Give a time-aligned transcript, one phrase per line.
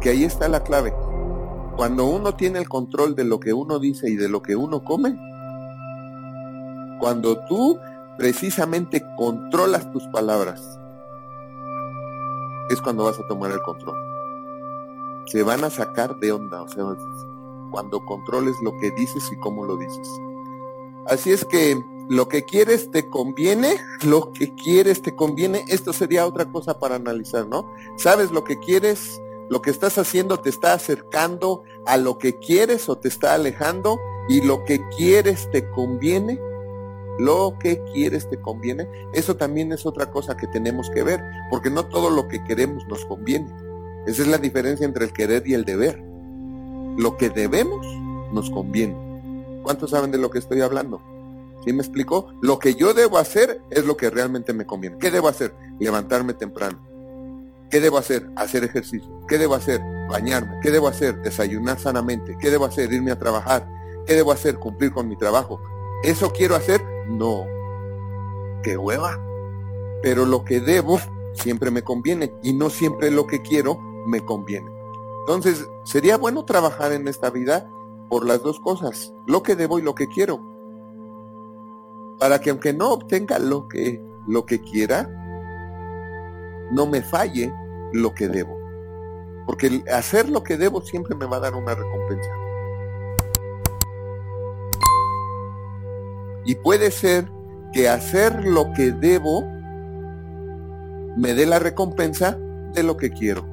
[0.00, 0.94] Porque ahí está la clave.
[1.76, 4.82] Cuando uno tiene el control de lo que uno dice y de lo que uno
[4.82, 5.14] come,
[6.98, 7.78] cuando tú
[8.16, 10.80] precisamente controlas tus palabras,
[12.70, 13.94] es cuando vas a tomar el control.
[15.26, 16.82] Se van a sacar de onda, o sea,
[17.70, 20.08] cuando controles lo que dices y cómo lo dices.
[21.08, 21.78] Así es que
[22.08, 23.76] lo que quieres te conviene,
[24.06, 27.70] lo que quieres te conviene, esto sería otra cosa para analizar, ¿no?
[27.98, 32.88] Sabes lo que quieres, lo que estás haciendo te está acercando a lo que quieres
[32.88, 36.38] o te está alejando y lo que quieres te conviene,
[37.18, 41.68] lo que quieres te conviene, eso también es otra cosa que tenemos que ver, porque
[41.68, 43.52] no todo lo que queremos nos conviene.
[44.06, 46.00] Esa es la diferencia entre el querer y el deber.
[46.96, 47.84] Lo que debemos
[48.32, 48.96] nos conviene.
[49.64, 51.02] ¿Cuántos saben de lo que estoy hablando?
[51.64, 52.32] ¿Sí me explicó?
[52.40, 54.96] Lo que yo debo hacer es lo que realmente me conviene.
[54.98, 55.54] ¿Qué debo hacer?
[55.80, 56.89] Levantarme temprano.
[57.70, 58.28] ¿Qué debo hacer?
[58.36, 59.08] Hacer ejercicio.
[59.28, 59.80] ¿Qué debo hacer?
[60.08, 60.58] Bañarme.
[60.60, 61.22] ¿Qué debo hacer?
[61.22, 62.36] Desayunar sanamente.
[62.40, 62.92] ¿Qué debo hacer?
[62.92, 63.68] Irme a trabajar.
[64.06, 64.56] ¿Qué debo hacer?
[64.56, 65.60] Cumplir con mi trabajo.
[66.02, 66.82] ¿Eso quiero hacer?
[67.06, 67.44] No.
[68.62, 69.18] ¡Qué hueva!
[70.02, 70.98] Pero lo que debo
[71.34, 74.70] siempre me conviene y no siempre lo que quiero me conviene.
[75.20, 77.70] Entonces, sería bueno trabajar en esta vida
[78.08, 80.40] por las dos cosas, lo que debo y lo que quiero.
[82.18, 85.08] Para que aunque no obtenga lo que, lo que quiera,
[86.72, 87.52] no me falle
[87.92, 88.58] lo que debo.
[89.46, 92.30] Porque hacer lo que debo siempre me va a dar una recompensa.
[96.44, 97.30] Y puede ser
[97.72, 99.44] que hacer lo que debo
[101.16, 102.38] me dé la recompensa
[102.74, 103.46] de lo que quiero.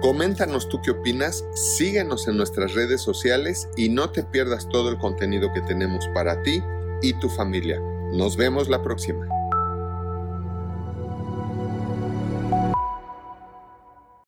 [0.00, 4.98] Coméntanos tú qué opinas, síguenos en nuestras redes sociales y no te pierdas todo el
[4.98, 6.62] contenido que tenemos para ti
[7.02, 7.80] y tu familia.
[8.12, 9.26] Nos vemos la próxima.